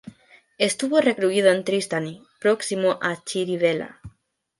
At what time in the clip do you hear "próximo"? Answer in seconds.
2.39-2.97